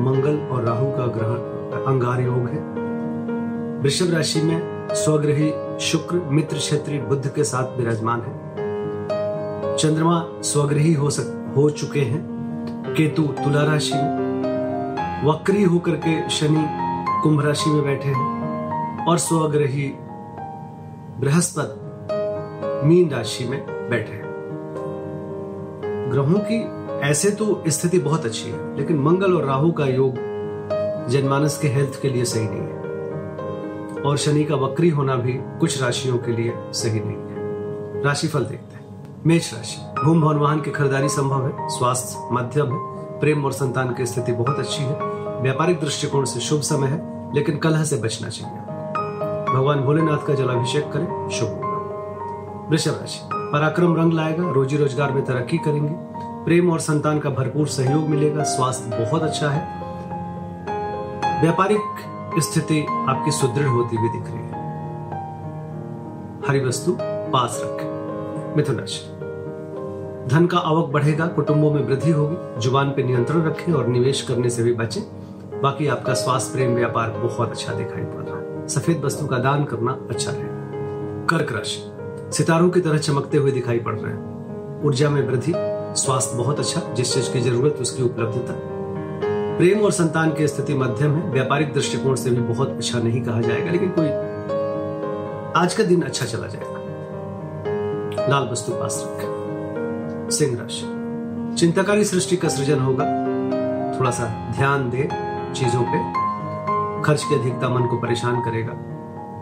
[0.00, 1.28] मंगल और राहु का ग्रह
[1.92, 2.88] अंगार योग है।
[3.80, 8.48] वृषभ राशि में स्वग्रही शुक्र, मित्र, क्षेत्रीय, बुद्ध के साथ विराजमान है।
[9.76, 12.38] चंद्रमा स्वग्रही हो सक, हो चुके हैं।
[12.96, 14.18] केतु तुला राशि में,
[15.26, 16.66] वक्री होकर के शनि
[17.22, 18.38] कुंभ राशि में बैठे हैं।
[19.06, 19.94] और स्वग्रही
[21.20, 21.80] बृहस्पति,
[22.88, 24.28] मीन राशि में बैठे हैं।
[26.12, 30.14] ग्रहों की ऐसे तो स्थिति बहुत अच्छी है, लेकिन मंगल और राहु का योग
[31.08, 35.82] जनमानस के हेल्थ के लिए सही नहीं है। और शनि का वक्री होना भी कुछ
[35.82, 40.70] राशियों के लिए सही नहीं है। राशिफल देखते हैं। मेष राशि। भूम भवन वाहन की
[40.70, 44.98] खरीदारी संभव है। स्वास्थ्य, मध्यम है प्रेम और संतान की स्थिति बहुत अच्छी है।
[45.42, 48.58] व्यापारिक दृष्टिकोण से शुभ समय है, लेकिन कलह से बचना चाहिए।
[49.54, 55.24] भगवान भोलेनाथ का जलाभिषेक करें, शुभ होगा। वृषभ राशि। पराक्रम रंग लाएगा, रोजी रोज़गार में
[55.24, 56.07] तरक्की करेंगे।
[56.48, 59.60] प्रेम और संतान का भरपूर सहयोग मिलेगा, स्वास्थ्य बहुत अच्छा है।
[61.40, 64.52] व्यापारिक स्थिति आपकी सुदृढ़ होती हुई दिख रही है।
[66.48, 69.04] हरी वस्तु पास रखें। मिथुन राशि
[70.34, 74.50] धन का आवक बढ़ेगा, कुटुंबों में वृद्धि होगी, ज़ुबान पर नियंत्रण रखें और निवेश करने
[74.50, 75.02] से भी बचें।
[75.62, 79.64] बाकी आपका स्वास्थ्य, प्रेम, व्यापार बहुत अच्छा दिखाई पड़ रहा है। सफ़ेद वस्तु का दान
[79.64, 81.92] करना अच्छा रहेगा कर्क राशि,
[82.36, 86.80] सितारों की तरह चमकते हुए दिखाई पड़ रहे हैं। ऊर्जा में वृद्धि स्वास्थ्य बहुत अच्छा
[86.94, 88.54] जिस चीज़ की ज़रूरत, उसकी उपलब्धता।
[89.58, 93.40] प्रेम और संतान की स्थिति मध्यम है, व्यापारिक दृष्टिकोण से भी बहुत अच्छा नहीं कहा
[93.40, 94.08] जाएगा, लेकिन कोई
[95.62, 96.78] आज का दिन अच्छा चला जाएगा।
[98.28, 100.94] लाल वस्तु पास रखें। सिंह राशि।
[101.58, 103.04] चिंताकारी सृष्टि का सृजन होगा।
[103.98, 105.08] थोड़ा सा ध्यान दे
[105.54, 106.28] चीज़ों पे।
[107.02, 108.72] खर्च की अधिकता मन को परेशान करेगा।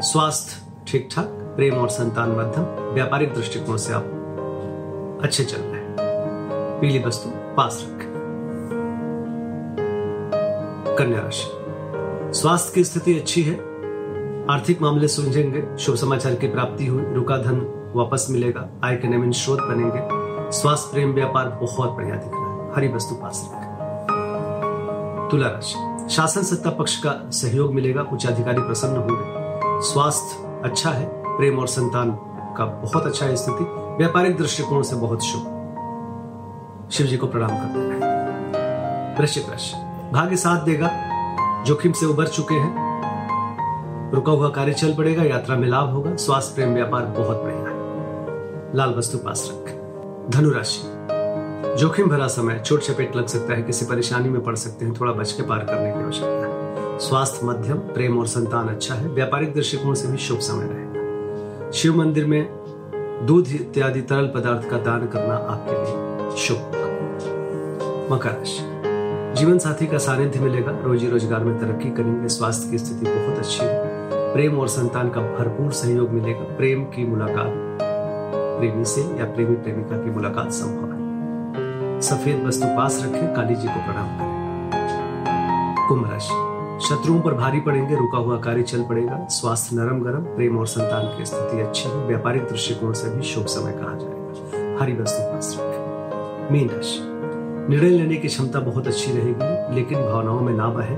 [0.00, 1.24] स्वास्थ्य ठीक ठाक
[1.56, 2.64] प्रेम और संतान मध्यम,
[2.94, 5.81] व्यापारिक दृष्टिकोण से आप अच्छे चल रहे हैं।
[6.82, 8.08] पीली वस्तु पास रखें
[10.98, 13.54] कन्या राशि। स्वास्थ्य की स्थिति अच्छी है।
[14.50, 19.32] आर्थिक मामले सुलझेंगे, शुभ समाचार की प्राप्ति हुई, रुका धन वापस मिलेगा, आय के नवीन
[19.32, 20.00] स्रोत बनेंगे।
[20.52, 26.42] स्वास्थ्य प्रेम व्यापार बहुत बढ़िया दिख रहा है। हरी वस्तु पास रखें तुला राशि। शासन
[26.42, 32.10] सत्ता पक्ष का सहयोग मिलेगा उच्च अधिकारी प्रसन्न होंगे। स्वास्थ्य अच्छा है, प्रेम और संतान
[32.56, 33.64] का बहुत अच्छा है स्थिति।
[33.98, 35.58] व्यापारिक दृष्टिकोण से बहुत शुभ।
[36.92, 39.76] शिव जी को प्रणाम करते हैं। वृश्चिक राशि
[40.12, 40.90] भाग्य साथ देगा।
[41.64, 42.92] जोखिम से उबर चुके हैं।
[44.14, 47.76] रुका हुआ कार्य चल पड़ेगा, यात्रा में लाभ होगा। स्वास्थ्य प्रेम व्यापार बहुत बढ़िया है।
[48.76, 50.80] लाल वस्तु पास रखें। धनुराशि।
[51.80, 55.12] जोखिम भरा समय छोट चपेट लग सकता है, किसी परेशानी में पड़ सकते हैं, थोड़ा
[55.12, 59.54] बच के पार करने की आवश्यकता है। स्वास्थ्य, मध्यम, प्रेम और संतान अच्छा है। व्यापारिक
[59.54, 62.48] दृष्टिकोण से भी शुभ समय रहेगा। शिव मंदिर में
[63.26, 66.81] दूध इत्यादि तरल पदार्थ का दान करना आपके लिए शुभ।
[68.10, 68.70] मकर राशि
[69.36, 73.64] जीवन साथी का सानिध्य मिलेगा। रोजी रोज़गार में तरक्की करेंगे। स्वास्थ्य की स्थिति बहुत अच्छी
[73.64, 77.78] है। प्रेम और संतान का भरपूर सहयोग मिलेगा। प्रेम की मुलाकात
[78.58, 83.68] प्रेमी से या प्रेमी प्रेमिका की मुलाकात संभव है। सफ़ेद वस्तु पास रखें। काली जी
[83.68, 86.40] को प्रणाम करें। कुंभ राशि।
[86.86, 91.06] शत्रुओं पर भारी पड़ेंगे। रुका हुआ कार्य चल पड़ेगा। स्वास्थ्य नरम गरम प्रेम और संतान
[91.18, 95.56] की स्थिति अच्छी है। व्यापारिक दृष्टिकोण से भी शुभ समय कहा जाएगा। हरी वस्तु पास
[95.60, 97.11] रखें। मीन राशि।
[97.68, 100.96] निर्णय लेने की क्षमता बहुत अच्छी रहेगी, लेकिन भावनाओं में ना बहे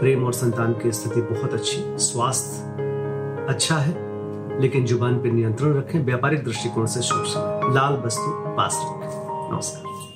[0.00, 3.94] प्रेम और संतान की स्थिति बहुत अच्छी, स्वास्थ्य अच्छा है,
[4.60, 10.15] लेकिन ज़ुबान पर नियंत्रण रखें, व्यापारिक दृष्टिकोण से शुभ लाल वस्तु, पास रखें। नमस्कार।